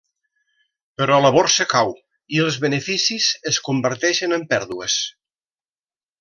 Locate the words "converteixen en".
3.69-4.49